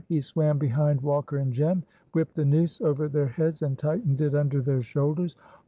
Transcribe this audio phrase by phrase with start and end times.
[0.09, 4.33] He swam behind Walker and Jem, whipped the noose over their heads and tightened it
[4.33, 5.35] under their shoulders.